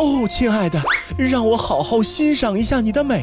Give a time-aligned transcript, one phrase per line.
[0.00, 0.80] 哦，亲爱的，
[1.18, 3.22] 让我好好欣赏一下你的美，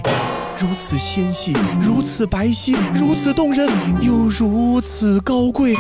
[0.60, 3.68] 如此纤细，如此白皙，如此动人，
[4.00, 5.74] 又如此高贵，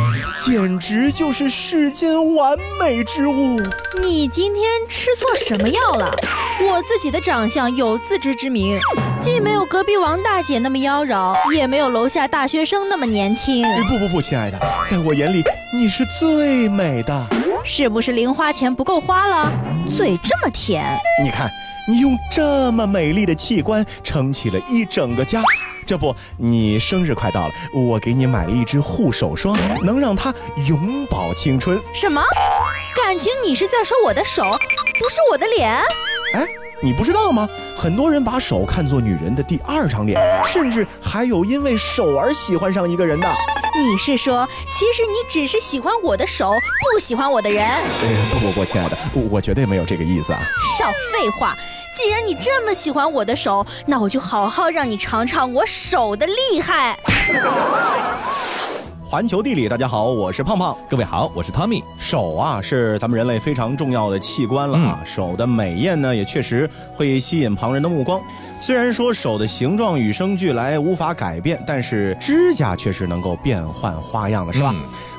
[0.43, 3.61] 简直就是世间完美之物。
[4.01, 6.11] 你今天吃错什么药了？
[6.67, 8.79] 我自己的长相有自知之明，
[9.21, 13.63] 既没有隔壁王大姐那么妖娆，也没有楼下大学生那么年轻。
[13.87, 14.59] 不不不，亲爱的，
[14.89, 17.27] 在我眼里你是最美的。
[17.69, 19.51] 是不是零花钱不够花了？
[19.95, 21.49] 嘴这么甜，你看，
[21.85, 25.43] 你用这么美丽的器官撑起了一整个家。
[25.85, 30.33] 这不，你生日快到了，我给你买了一支护手霜，能让它
[30.67, 31.77] 永葆青春。
[31.93, 32.23] 什么？
[32.95, 34.43] 感情你是在说我的手，
[34.97, 35.69] 不是我的脸？
[36.35, 36.47] 哎，
[36.81, 37.49] 你不知道吗？
[37.77, 43.27] 很多人把手看作女人的第二张脸，甚至还有因为手而喜欢上一个人的。
[43.77, 47.63] 你是说，其实你只是喜欢我的手，不喜欢我的人？
[47.67, 48.97] 呃，不不不，亲爱的，
[49.29, 50.39] 我绝对没有这个意思啊！
[50.77, 51.55] 少废话！
[51.95, 56.97] 既然你这么喜欢我的手，那我就好好让你尝尝我手的厉害。
[59.09, 60.77] 环球地理，大家好，我是胖胖。
[60.89, 61.81] 各位好，我是 Tommy。
[61.97, 64.99] 手啊，是咱们人类非常重要的器官了啊。
[65.05, 68.21] 手的美艳呢，也确实会吸引旁人的目光。
[68.59, 74.73] 虽然说手的形状与生俱来无法改变，但是指甲却是能够变换花样的，是吧？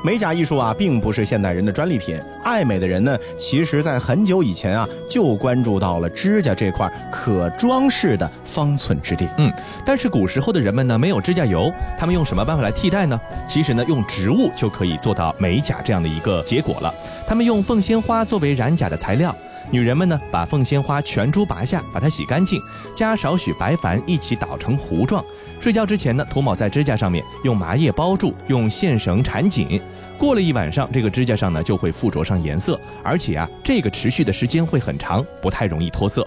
[0.04, 2.20] 美甲艺术啊，并不是现代人的专利品。
[2.42, 9.28] 爱美的人呢，其实在很久以前啊，就关注到了指甲这块可装饰的方寸之地。
[9.38, 9.52] 嗯，
[9.84, 13.20] 但是古时候的人们呢，没有指甲油，他们用什么办法来替代呢？
[13.48, 16.92] 其实呢，用植物就可以做到美甲这样的一个结果了。
[17.26, 19.34] 他们用凤仙花作为染甲的材料。
[19.70, 22.60] 女人们呢，把凤仙花全株拔下，把它洗干净，
[22.94, 25.24] 加少许白矾一起捣成糊状。
[25.60, 29.80] 睡觉之前呢，涂抹在指甲上面，用麻叶包住，用线绳缠紧。
[30.16, 36.26] 过了一晚上，这个指甲上呢就会附着上颜色，而且啊，这个持续的时间会很长，不太容易脱色。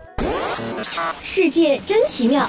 [1.22, 2.48] 世界真奇妙。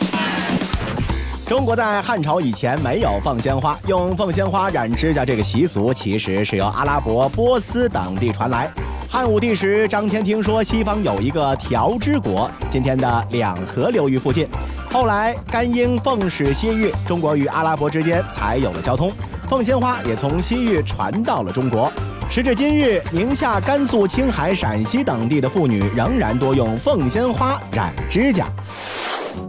[1.46, 8.70] 中国在汉朝以前没有凤仙花，用凤仙花染指甲这个习俗其实是由阿拉伯、波斯等地传来。
[9.12, 14.48] 汉武帝时，张骞听说西方有一个条支国，今天的两河流域附近。
[14.90, 19.12] 后来甘英奉使西域，中国与阿拉伯之间才有了交通，
[19.50, 21.92] 凤仙花也从西域传到了中国。
[22.30, 28.46] 时至今日，宁夏、甘肃、青海、陕西等地的妇女仍然多用凤仙花染指甲。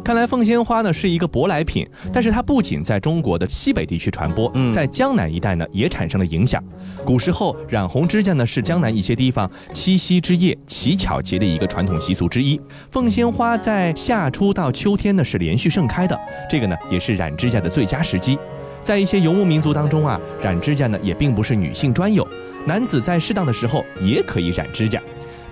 [0.04, 6.62] 看来凤仙花呢是一个舶来品，但是它不仅在中国的西北地区传播，在江南一带呢也产生了影响。
[7.06, 12.60] 古时候染红指甲呢是江南一些地方七夕之夜乞巧节的一个传统习俗之一。
[12.92, 18.38] 凤仙花在夏初到秋天呢是连续盛开的，这个呢也是染指甲的最佳时机。
[18.82, 22.28] 在一些游牧民族当中啊，染指甲呢也并不是女性专有，
[22.66, 25.02] 男子在适当的时候也可以染指甲。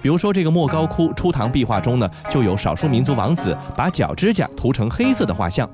[0.02, 5.68] 比如说，这个莫高窟初唐壁画中呢，就有少数民族王子把脚指甲涂成黑色的画像；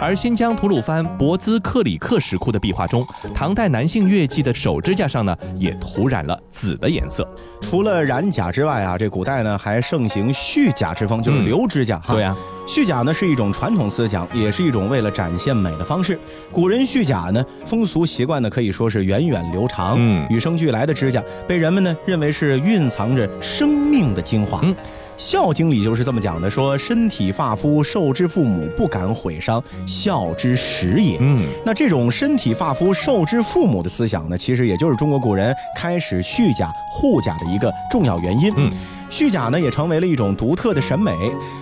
[0.00, 7.26] 而新疆吐鲁番博兹克里克石窟的壁画中，唐代男性乐伎的手指甲上呢，也涂染了紫的颜色。
[7.60, 12.00] 除了染甲之外啊，这古代呢还盛行蓄甲之风，就是留指甲。
[12.08, 12.36] 对呀。
[12.66, 16.18] 蓄甲呢是一种传统思想，也是一种为了展现美的方式。
[16.50, 19.96] 古人蓄甲呢，风俗习惯呢可以说是源远流长。
[19.98, 24.60] 嗯，与生俱来的指甲被人们呢认为是蕴藏着生命的精华。
[24.62, 24.74] 嗯。
[25.16, 31.18] 《孝经》里就是这么讲的，说身体发肤受之父母，不敢毁伤，孝之始也。
[31.20, 38.52] 嗯，那这种身体发肤受之父母的思想呢，其实也就是中国古人开始续甲护甲的一个重要原因。
[38.56, 38.70] 嗯，
[39.08, 41.12] 续甲呢也成为了一种独特的审美，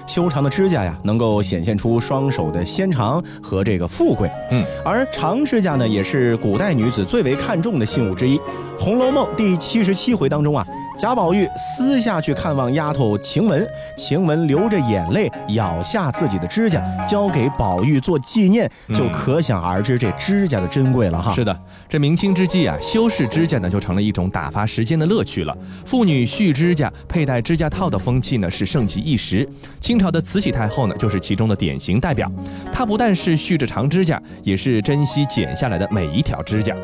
[0.06, 4.30] 修长的指甲呀，能够显现出双手的纤长和这个富贵。
[4.50, 8.38] 嗯，而长指甲呢，也是古代女子最为看重的信物之一。
[8.78, 10.66] 《红楼梦》第七十七回当中啊。
[10.98, 13.66] 贾宝玉私下去看望丫头晴雯，
[13.96, 21.32] 晴雯流着眼泪咬下自己的指甲，交给宝玉做纪念，就可想而知这指甲的珍贵了哈。
[21.34, 21.58] 是的，
[21.88, 25.56] 这明清之际啊，修饰指甲呢就成了一种打发时间的乐趣了。
[25.84, 29.48] 妇女续指甲、佩戴指甲套的风气呢是盛极一时。
[29.80, 32.30] 清朝的慈禧太后呢就是其中的典型代表，
[32.72, 36.74] 她不但是续着长指甲，也是珍惜剪下来的每一条指甲。《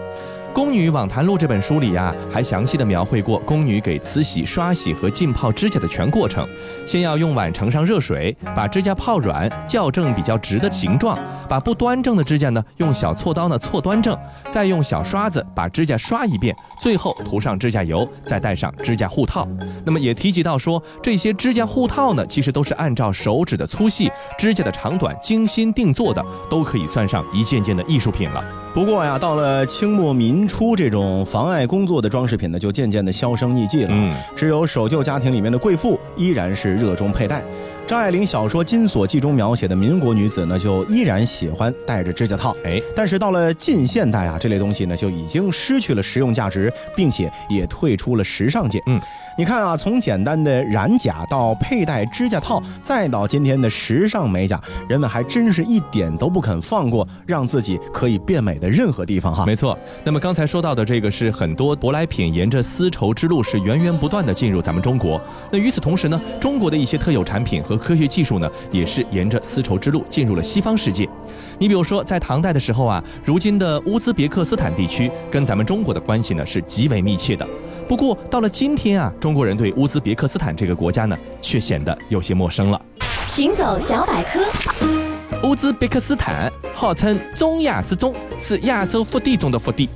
[0.52, 6.46] 宫女网谈录》这本书里呀，还详细的描绘过宫女给慈禧刷洗和浸泡指甲的全过程。
[6.86, 11.16] 先要用碗盛上热水，把指甲泡软，校正比较直的形状；
[11.48, 14.16] 把不端正的指甲呢，用小锉刀呢锉端正，
[14.50, 19.46] 再用小刷子把指甲刷一遍，最后涂上指甲油，再戴上指甲护套。
[19.84, 28.44] 那么也提及到说，这些指甲护套呢，其实都是按照手指的粗细、指甲的长短精心定做的，都可以算上一件件的艺术品了。
[28.74, 33.88] 不过呀，到了清末民明初这种妨碍工作的装饰品呢，就渐渐的销声匿迹了。
[33.90, 37.42] 嗯，只有守旧家庭里面的贵妇依然是热衷佩戴。
[37.88, 42.54] 张爱玲小说《金锁记》中描写的民国女子呢，就依然喜欢戴着指甲套。
[42.62, 48.78] 哎，但是到了近现代啊，这类东西呢就已经失去了实用价值，并且也退出了时尚界。
[48.88, 49.00] 嗯，
[49.38, 59.46] 你看啊，从简单的染甲到佩戴指甲套，再到今天的时尚美甲，人们还真是一点都不肯放过让自己可以变美的任何地方哈。
[59.46, 65.18] 没错，那么刚才说到的这个是很多舶来品沿着丝绸之路是源源不断的进入咱们中国。
[65.50, 71.08] 那与此同时呢，中国的一些特有产品和科学技术呢，也是沿着丝绸之路进入了西方世界。
[71.58, 77.46] 你比如说，在唐代的时候啊，如今的乌兹别克斯坦地区跟咱们中国的关系呢是极为密切的。
[77.88, 82.80] 不过到了今天啊，中国人对乌兹别克斯坦这个国家呢，却显得有些陌生了。
[83.28, 84.40] 行走小百科，
[85.42, 89.88] 乌兹别克斯坦号称中亚之中，是亚洲腹地中的腹地。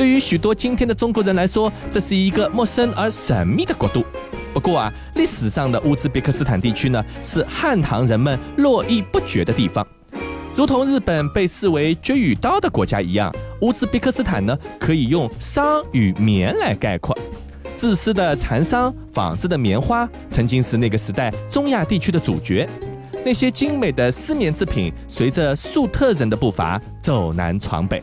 [0.00, 4.02] 对于许多今天的中国人来说，这是一个陌生而神秘的国度。
[4.50, 9.86] 不过啊，历史上的乌兹别克斯坦地区呢，是汉唐人们络绎不绝的地方。
[10.54, 13.30] 如同日本被视为绝与刀的国家一样，
[13.60, 17.14] 乌兹别克斯坦呢，可以用桑与棉来概括。
[17.76, 22.66] 自私的蚕桑、纺织的棉花，曾经是那个时代中亚地区的主角。
[23.22, 28.02] 那些精美的丝棉制品，随着粟特人的步伐走南闯北。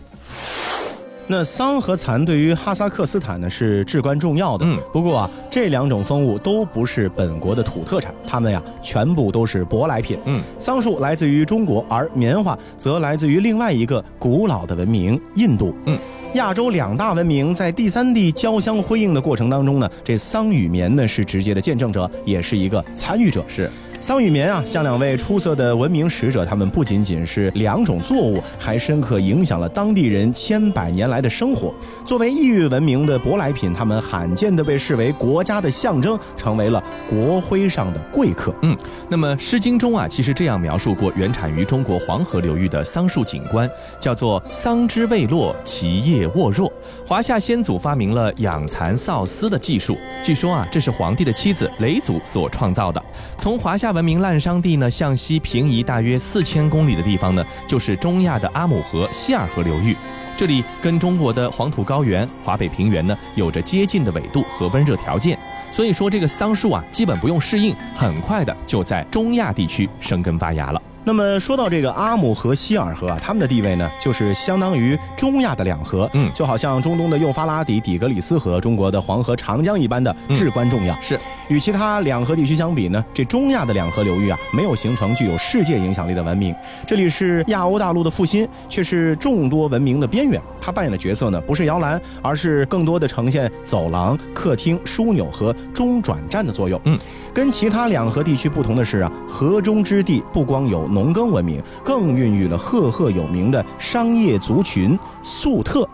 [1.29, 4.65] 那桑和蚕对于哈萨克斯坦呢是至关重要的。
[4.65, 10.17] 嗯，不过啊，这两种风物都不是本国的土特产，它们呀全部都是舶来品。
[10.23, 15.75] 嗯，桑树来自于中国，而棉花则来自于另外一个古老的文明——印度。
[15.83, 15.99] 嗯，
[16.35, 23.43] 亚洲两大文明在第三地交相辉映的过程当中呢，这桑与棉呢是直接的见证者，也是一个参与者。
[23.49, 23.69] 是。
[23.99, 31.73] 桑与棉啊，像两位出色的文明使者，他们不仅仅是两种作物，还深刻影响了当地人千百年来的生活。
[32.05, 38.53] 作为异域文明的舶来品，他们罕见地被视为国家的象征，成为了国徽上的贵客。
[38.61, 38.77] 嗯，
[39.09, 43.67] 那么《诗经》中啊，其实这样描述过原产于中国黄河流域的桑树景观，
[43.99, 46.71] 叫做“桑枝未落，其叶沃若”。
[47.05, 53.03] 华夏先祖发明了养蚕缫丝的技术，据说啊，这是皇帝的妻子嫘祖所创造的。
[53.37, 59.95] 从华夏文明滥伤地呢向西平移大约四千公里的地方呢，就是中亚的阿姆河、希尔河流域。
[60.35, 65.37] 这里跟中国的黄土高原、华北平原呢有着接近的纬度和温热条件，
[65.71, 70.81] 所以说这个桑树啊，基本不用适应，很快的就在中亚地区生根发芽了。
[71.07, 80.99] 那么说到这个阿姆河、希尔河啊，他们的地位呢，就是相当于中亚的两河，嗯，就好像中东的幼发拉底、底格里斯河、中国的黄河、长江一般的至关重要。
[80.99, 81.17] 是
[81.47, 86.53] 与其他两河地区相比呢，这中亚的两河流域啊，没有形成具有世界影响力的文明。
[86.85, 90.41] 这里是亚欧大陆的复兴，却是众多文明的边缘。
[90.59, 96.77] 它扮演的角色呢，不是摇篮，而是更多的呈现走廊、客厅、枢纽和中转站的作用。
[96.83, 96.99] 嗯，
[97.33, 100.85] 跟其他两河地区不同的是啊，河中之地不光有。
[100.97, 105.87] 农耕文明更孕育了赫赫有名的商业族群粟特。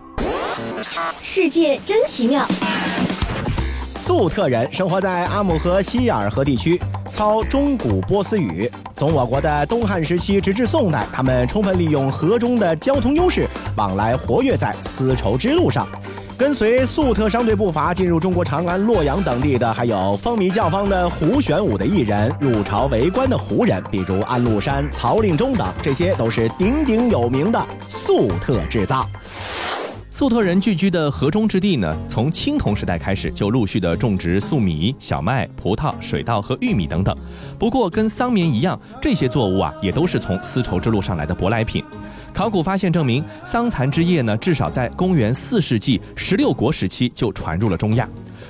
[1.21, 2.47] 世界真奇妙！
[3.97, 8.71] 粟特人生活在阿姆河、希尔河地区，操中古波斯语。
[8.95, 13.45] 从我国的东汉时期直至宋代，他们充分利用河中的交通优势，
[13.75, 15.85] 往来活跃在丝绸之路上。
[16.35, 29.07] 跟随粟特商队步伐进入中国长安、洛阳等地的，还有风靡教坊的胡玄武的艺人，入朝为官的胡人，比如安禄山、曹令忠等，这些都是鼎鼎有名的粟特制造。
[30.09, 37.15] 粟特人聚居的河中之地呢，从青铜时代开始就陆续的种植粟米、小麦、葡萄、水稻和玉米等等。
[37.59, 41.83] 不过跟桑棉一样，这些作物啊，也都是从丝绸之路上来的舶来品。
[42.33, 48.09] 考古发现证明，桑蚕之叶呢，至少在公元四世纪十六国时期就传入了中亚。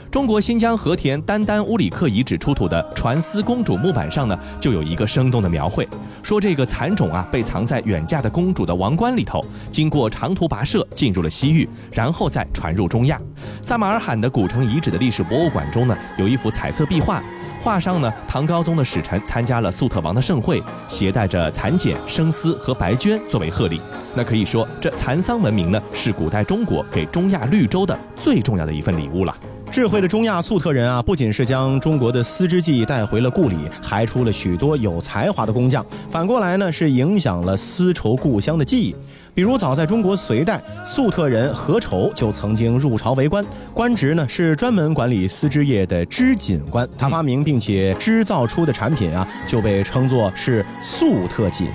[0.09, 5.87] 中国新疆和田丹丹乌里克遗址出土的传丝公主木板上呢，就有一个生动的描绘，
[6.21, 13.19] 说这个蚕种啊，被藏在远嫁的公主的王冠里头，经过长途跋涉进入了西域，然后再传入中亚。
[13.61, 17.21] 撒马尔罕的古城遗址的历史博物馆中呢，有一幅彩色壁画。
[17.63, 23.79] 画上呢，唐高宗的使臣参加了粟特王的盛会，携带着蚕茧、生丝和白绢作为贺礼。
[24.13, 29.33] 那可以说，这蚕桑文明呢，是古代中国给中亚绿洲的最重要的一份礼物了。
[29.71, 35.83] 智慧的中亚粟特人啊，不仅是将中国的丝织技艺带回了故里，还出了许多有才华的工匠。
[36.09, 38.93] 反过来呢，是影响了丝绸故乡的记忆。
[39.35, 46.87] 比如早在中国隋代，粟特人何愁就曾经入朝为官，官职呢是专门管理丝织业的织锦官。
[46.99, 51.67] 他发明并且织造出的产品啊，就被称作是粟特锦。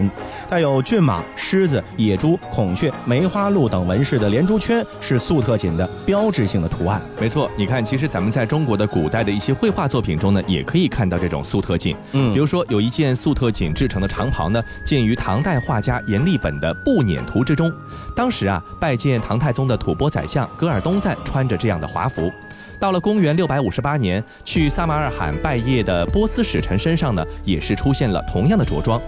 [0.49, 7.03] 带有骏马、狮子、野猪、孔雀、梅花鹿等纹饰的连珠圈是粟特锦的标志性的图案。
[7.21, 11.97] 没错，你看，其实咱们在中国的古代的一些绘画作品中呢，也可以看到这种粟特锦。
[12.13, 17.73] 嗯，比如说有一件粟特锦制成的长袍呢，见于唐代画家阎立本的《步辇图》之中。
[18.15, 22.31] 当时啊，拜见唐太宗的吐蕃宰相噶尔东赞穿着这样的华服。
[22.79, 29.01] 到了公元六百五十八年，去撒马尔罕拜谒的波斯使臣身上呢，也是出现了同样的着装。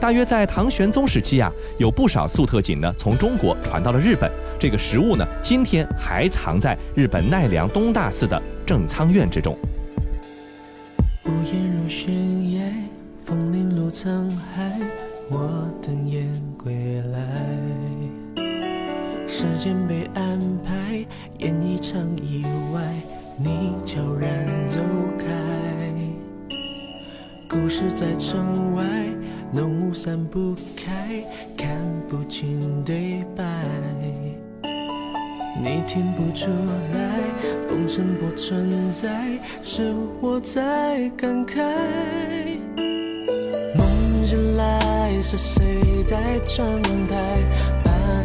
[0.00, 4.30] 大约在唐玄宗时期啊，有不少粟特锦呢从中国传到了日本。
[4.58, 9.58] 这个实物呢，今天还藏在日本奈良东大寺的正仓院之中。
[11.26, 12.14] 屋檐如悬
[12.52, 12.62] 崖，
[13.26, 14.80] 风铃落沧海，
[15.28, 17.49] 我等雁归来。
[19.40, 21.02] 时间被安排，
[21.38, 22.44] 演一场意
[22.74, 22.82] 外，
[23.38, 24.78] 你悄然走
[25.18, 25.26] 开。
[27.48, 28.84] 故事在城外。
[29.50, 31.24] 浓雾散不开，
[31.56, 31.74] 看
[32.06, 33.42] 不清对白。
[34.62, 36.50] 你听不出
[36.92, 37.18] 来，
[37.66, 41.64] 风声不存在，是我在感慨。
[43.74, 47.38] 梦醒来，是谁在窗台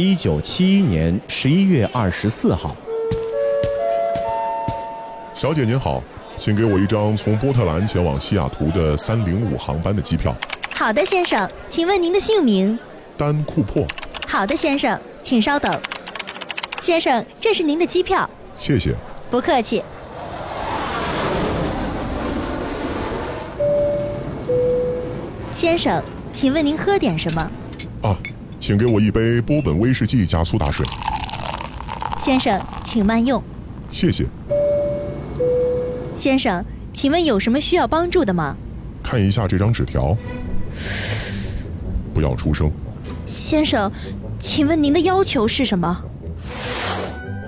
[0.00, 2.74] 一九七一年十一月二十四号，
[5.34, 6.02] 小姐您好，
[6.38, 10.34] 请给我一张从波特兰前往西雅图的三零五航班的机票。
[10.74, 12.78] 好的，先生，请问您的姓名？
[13.18, 13.86] 丹库珀。
[14.26, 15.78] 好的，先生，请稍等。
[16.80, 18.28] 先生，这是您的机票。
[18.54, 18.94] 谢谢。
[19.30, 19.84] 不客气。
[25.54, 26.02] 先生，
[26.32, 27.50] 请问您喝点什么？
[28.00, 28.16] 啊，
[28.70, 30.86] 请给我一杯波本威士忌加苏打水。
[32.22, 33.42] 先生，请慢用。
[33.90, 34.24] 谢谢。
[36.16, 38.56] 先生，请问有什么需要帮助的吗？
[39.02, 40.16] 看一下这张纸条。
[42.14, 42.70] 不要出声。
[43.26, 43.90] 先生，
[44.38, 46.04] 请问您的要求是什么？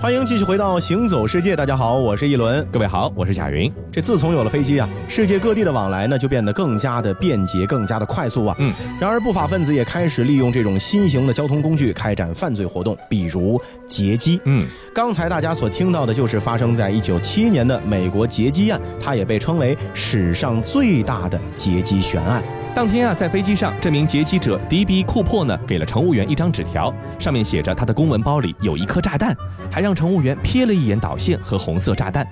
[0.03, 3.71] 欢迎继续回到《行走世界》，大家好，我是一轮，各位好，我是贾云。
[3.89, 8.53] 这自从有了飞机啊，世界各地的往来呢就变得更加的便捷，更加的快速啊。
[8.59, 8.73] 嗯。
[8.99, 13.57] 然而不法分子也开始利用这种新型的交通工具开展犯罪活动，比如
[13.87, 14.41] 劫机。
[14.43, 14.67] 嗯。
[14.93, 22.43] 刚才大家所听到的就是发生在一九七一年的美国劫机案，它也被称为史上最大的劫机悬案。
[22.75, 29.35] 当天啊，在飞机上，这名劫机者迪比库珀呢，给了乘务员一张纸条，上面写着他的公文包里有一颗炸弹，
[29.71, 32.27] 还让乘务员瞥了一眼导线和红色炸弹。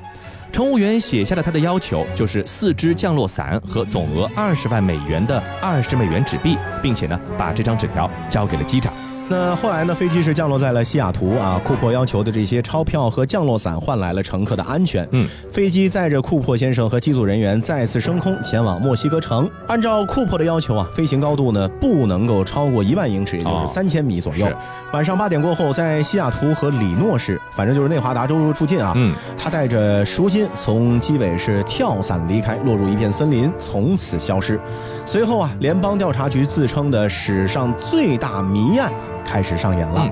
[0.52, 8.92] 乘务员写下了他的要求，就是四支降落伞和总额二十万美元的二十美元纸币，并且呢，把这张纸条交给了机长。
[9.32, 11.58] 那后来呢，飞机是降落在了西雅图啊。
[11.64, 15.08] 库珀要求的这些钞票和降落伞换来了乘客的安全。
[15.12, 19.50] 嗯，飞机载着库珀先生和机组人员再次升空，前往墨西哥城。
[19.68, 24.46] 按照库珀的要求啊，飞行高度呢不能够超过一万英尺，也就是三千米左右。
[24.92, 28.92] 晚上八点过后，在西雅图和里诺市，反正就是内华达州附近啊。
[28.98, 34.60] 嗯，他带着赎金从机尾是跳伞离开，落入一片森林，从此消失。
[35.06, 38.92] 随后啊，联邦调查局自称的史上最大谜案。
[39.24, 40.08] 开始上演了。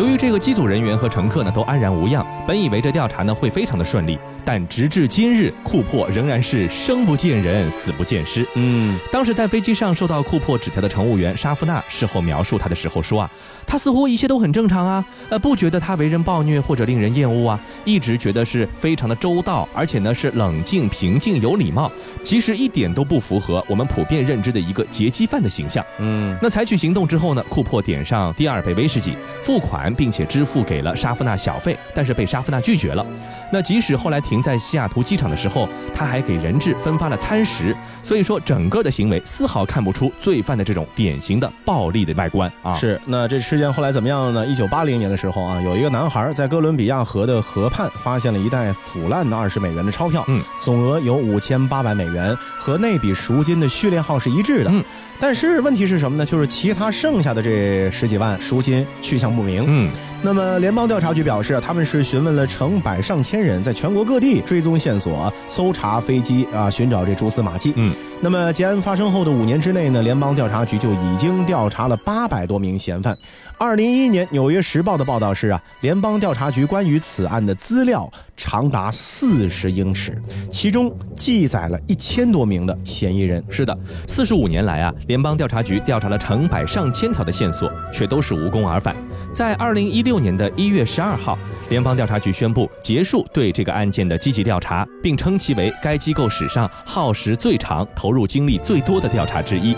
[0.00, 8.46] 由于这个机组人员和乘客呢都安然无恙，本以为这调查呢会非常的顺利，但直至今日，库珀仍然是生不见人，死不见尸。
[8.54, 13.30] 嗯，当时在飞机上收到库珀纸条的乘务员沙夫纳事后描述他的时候说啊，
[13.66, 21.92] 他似乎一切都很正常啊，呃，不觉得他为人暴虐或者令人厌恶啊，一直觉得是非常的周到，而且呢是冷静平静有礼貌，
[22.24, 25.84] 其实一点都不符合我们普遍认知的一个劫机犯的形象。
[25.98, 29.89] 嗯，那采取行动之后呢，库珀点上第二杯威士忌，付款。
[29.94, 33.04] 并且支付给了沙夫纳小费，但是被沙夫纳拒绝了。
[33.52, 37.76] 那即使后来停在西雅图机场的时候，他还给人质分发了餐食。
[38.02, 42.74] 所以说，整个的行为丝毫看不出罪犯的这种典型的暴力的外观啊。
[42.74, 43.00] 是。
[43.06, 44.46] 那这事件后来怎么样了呢？
[44.46, 54.70] 一九八零年的时候啊，有一个男孩在哥伦比亚河的河畔发现了一袋腐烂的二十美元的钞票，嗯，总额有五千八百美元，和那笔赎金的序列号是一致的。
[54.72, 54.84] 嗯。
[55.20, 56.24] 但是问题是什么呢？
[56.24, 59.62] 就是其他剩下的这十几万赎金去向不明。
[59.66, 59.90] 嗯，
[60.22, 67.74] 那么联邦调查局表示，他们是询问了成百上千人，在全国各地追踪线索，搜查飞机啊，寻找这蛛丝马迹。
[67.76, 67.94] 嗯。
[68.22, 73.16] 那么，劫案发生后的五年之内呢，联邦调查局就已经调查了八百多名嫌犯。
[73.56, 78.10] 二零一一年，《纽约时报》的报道是啊，联邦调查局关于此案的资料
[78.40, 80.18] 长达四十英尺，
[80.50, 83.44] 其中记载了一千多名的嫌疑人。
[83.50, 83.78] 是的，
[84.08, 88.96] 四十五年来啊，联邦调查局调查了成百上千条的线索，却都是无功而返。
[89.34, 91.38] 在二零一六年的一月十二号。
[91.68, 99.76] 联邦调查局宣布结束对这个案件的积极调查，并称其为该机构史上耗时最长、投入精力最多的调查之一。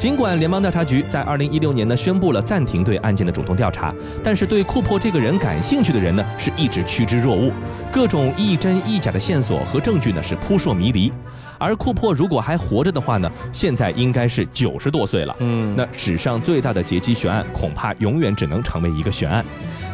[0.00, 7.52] 尽管联邦调查局在二零一六年呢宣布了暂停对案件的主动调查，但是对库珀这个人感兴趣的人呢是一直趋之若鹜，
[7.92, 11.12] 各种亦真亦假的线索和证据呢是扑朔迷离。
[11.60, 15.36] 而库珀如果还活着的话呢，现在应该是九十多岁了。
[15.40, 19.44] 嗯，那史上最大的劫机悬案恐怕永远只能成为一个悬案。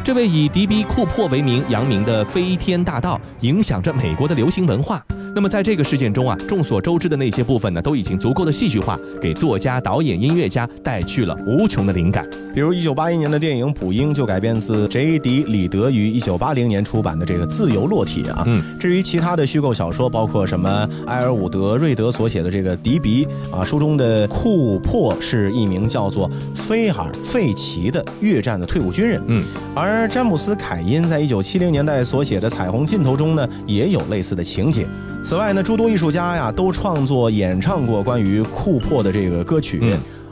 [0.03, 5.03] 这位以迪比·库珀为名扬名的飞天大盗，影响着美国的流行文化。
[5.35, 12.27] 那么在这个事件中啊，众所周知的那些部分呢，都已经足够的戏剧化，给作家、导演、音乐家带去了无穷的灵感。
[12.55, 15.43] 比如，一九八一年的电影《捕鹰》就改编自 J.D.
[15.43, 18.43] 李德于一九八零年出版的这个《自由落体》啊。
[18.47, 18.63] 嗯。
[18.79, 29.21] 至于其他的虚构小说，包括什么埃尔伍德·瑞德所写的这个《迪比》啊，书中的库珀是一名叫做菲尔费奇的越战的退伍军人。
[29.27, 29.43] 嗯。
[29.75, 34.87] 而詹姆斯·凯因在一九七零年代所写的《彩虹尽头》中呢，也有类似的情节。
[35.23, 39.81] 此外呢，诸多艺术家呀都创作演唱过关于库珀的这个歌曲。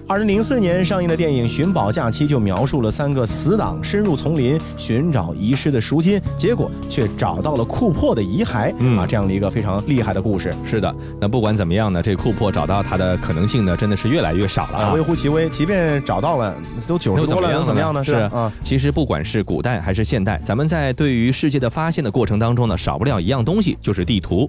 [0.07, 10.53] 二零零四年上映的电影《寻宝假期》就描述了三个死党 深入丛林寻找遗失的赎金，结果却找到了库珀的遗骸啊，这样的一个非常厉害的故事。
[10.63, 15.49] 是的，那不管怎么样呢，这库珀找到他的可能性呢，真的是越来越少了啊，微乎其微。
[15.49, 16.55] 即便找到了，
[16.87, 18.05] 都九十多了，能怎么样呢？
[18.05, 24.47] 是啊，其实不管是古代还是现代，咱们在对于世界的发现的过程当中呢，少不了一样东西，就是地图。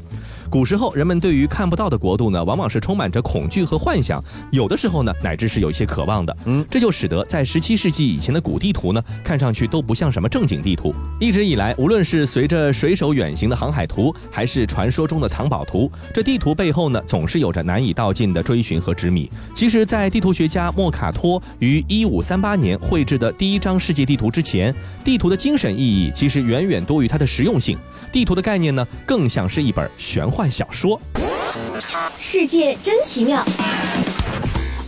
[0.51, 6.37] 古时候，人们对于看不到的国度呢，往往是充满着恐惧和幻想，有的时候呢，乃至是有一些渴望的。
[6.47, 10.95] 嗯，这就使得在十七世纪以前的古地图呢，看上去都不像什么正经地图。
[11.21, 19.31] 一直以来，无论是随着水手远行的航海图，还是传说中的藏宝图，这地图背后呢，总是有着难以道尽的追寻和执迷。
[19.55, 27.79] 其实，在地图学家莫卡托于一五三八年绘制的第一张世界地图之前，地图的精神意义其实远远多于它的实用性。
[28.13, 31.01] 地图的概念呢，更像是一本玄幻小说。
[32.19, 33.45] 世界真奇妙。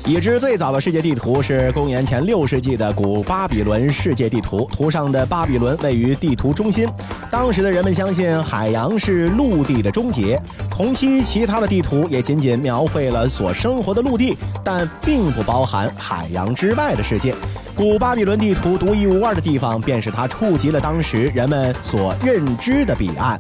[0.09, 6.89] 已知最早的世界地图是公元前六世纪的古巴比伦世界地图，图上的巴比伦位于地图中心。
[7.31, 10.41] 当时的人们相信海洋是陆地的终结。
[10.71, 17.35] 同期其他的地图也仅仅描绘了所生活的陆地，但并不包含海洋之外的世界。
[17.77, 23.39] 古巴比伦地图独一无二的地方，便是它触及了当时人们所认知的彼岸。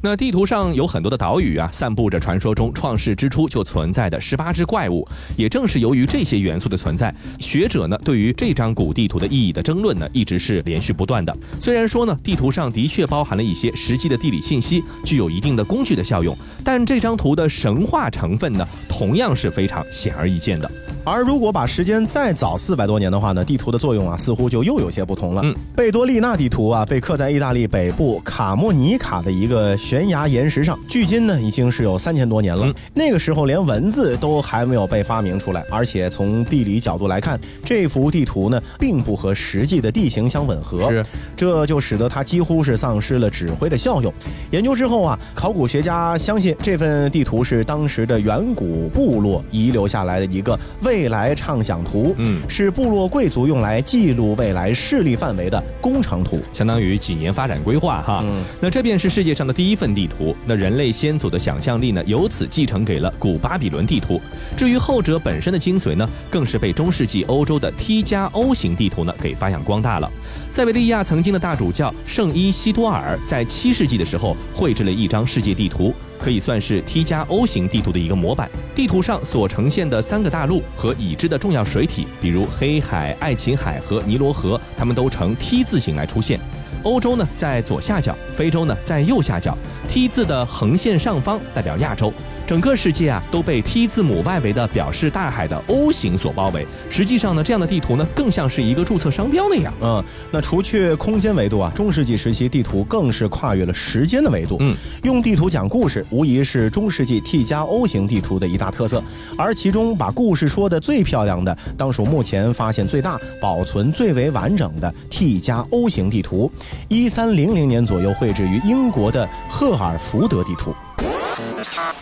[0.00, 5.06] 那地图上有很多的岛屿啊，散布着传说中创世之初就存在的十八只怪物。
[5.36, 11.36] 也正是由于这些元素的存在，学者呢对于这张古地图的意义的争论呢，一直是连续不断的。
[11.60, 20.70] 虽然说呢，地图上的确包含了一些实际的地理信息，具有一定的工具的效用，但这张图的神话成分呢，同样是非常显而易见的。
[21.04, 25.42] 而如果把时间再早四百多年的话呢，地图的作用啊，似乎就又有些不同了。
[25.44, 32.72] 嗯，贝多利纳地图啊，被刻在意大利北部卡莫尼卡的一个悬崖岩石上，距今呢已经是有三千多年了。
[32.94, 41.04] 那个时候连文字都还没有被发明出来，而且从地理角度来看，这幅地图呢并不和实际的地形相吻合，是，
[41.36, 44.12] 这就使得它几乎是丧失了指挥的效用。
[44.50, 50.58] 研究之后啊，考古学家相信这份地图是当时的远古部落遗留下来的一个
[50.88, 51.08] 未。
[51.08, 58.20] 来畅想图，嗯，是部落贵族用来记录未来势力范围的工程图，相当于几年发展规划哈。
[58.24, 60.36] 嗯，那这便是世界上的第一份地图。
[60.44, 64.20] 那人类先祖的想象力呢，由此继承给了古巴比伦地图。
[64.54, 70.10] 至于后者本身的精髓呢，更是被中世纪欧洲的 T 加 O 型地图呢给发扬光大了。
[70.50, 75.94] 塞维利亚曾经的大主教圣伊西多尔在七世纪的时候绘制了一张世界地图。
[76.20, 78.50] 可以算是 T 加 O 型地图的一个模板。
[78.74, 86.38] 地图上所呈现的三个大陆和已知的重要水体，比如黑海、爱琴海和尼罗河，它们都呈 T 字形来出现。
[86.84, 89.58] 欧洲呢在左下角，非洲呢在右下角。
[89.88, 92.12] T 字的横线上方代表亚洲。
[92.48, 96.66] 整个世界啊都被 T 字母外围的表示大海的 O 型所包围。
[96.88, 99.70] 实际上呢，这样的地图呢更像是一个注册商标那样。
[99.82, 104.56] 嗯，那除去空间维度啊，中世纪时期地图更是跨越了时间的维度。
[104.60, 109.04] 嗯，用地图讲故事，无疑是中世纪 T 加 O 型地图的一大特色。
[109.36, 116.50] 而其中把故事说的最漂亮的，当属目前发现最大、保存最为完整的 T 加 O 型地图，
[116.88, 120.74] 一三零零年左右绘制于英国的赫尔福德地图。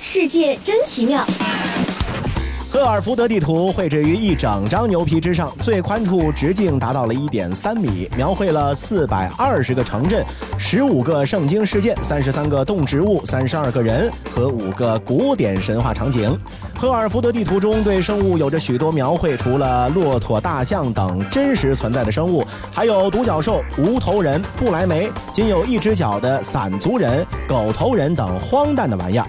[0.00, 1.24] 世界真奇妙。
[2.68, 10.22] 赫尔福德地图绘制于一整张牛皮之上，最宽处直径达到了一点三米，描绘了四百二十个城镇、
[10.58, 16.38] 十五个圣经事件、三十三个动植物、三十二个人和五个古典神话场景。
[16.78, 29.26] 赫尔福德地图中对生物有着许多描绘，除了骆驼、大象等真实存在的生物，还有独角兽、无头人、不来梅、仅有一只脚的散族人、狗头人等荒诞的玩意儿。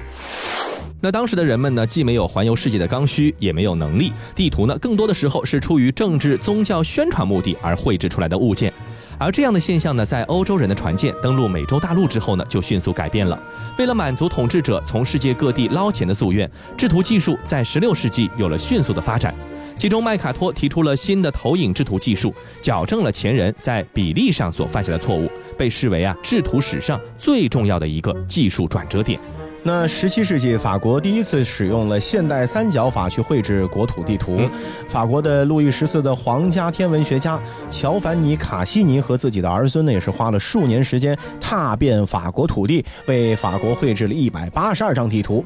[0.99, 4.11] 那当时的人们呢，既没有环游世界的刚需，也没有能力。
[4.35, 8.73] 地图呢，更多的时候是出于政治、宗教宣传目的而绘制出来的物件。
[9.19, 13.39] 而这样的现象呢，在欧洲人的船舰登陆美洲大陆之后呢，就迅速改变了。
[13.77, 19.33] 为了满足统治者从世界各地捞钱的夙愿，制图技术在16世纪有了迅速的发展。
[19.77, 29.19] 其中，麦卡托提出了新的投影制图技术，矫正了前人在比例上所犯下的错误，被视为啊制图史上最重要的一个技术转折点。
[29.63, 34.39] 那十七世纪，法国第一次使用了现代三角法去绘制国土地图。
[34.87, 45.43] 法国的路易十四的皇家天文学家乔凡尼·卡西尼和自己的儿孙呢，也是花了数年时间，踏遍法国土地，为法国绘制了一百八十二张地图。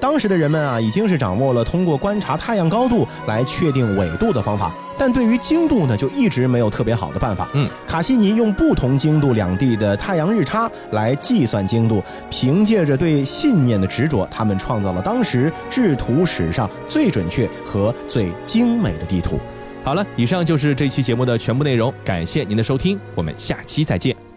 [0.00, 7.48] 当时的人们啊，已经是掌握了通过观察太阳高度来确定纬度的方法，但对于经度呢，就一直没有特别好的办法。
[7.54, 19.38] 嗯，卡西尼用不同经度两地的太阳日差来计算经度，凭借着对信念的执着，他们创造了当时制图史上最准确和最精美的地图。
[19.84, 24.27] 好了，以上就是这期节目的全部内容，感谢您的收听，我们下期再见。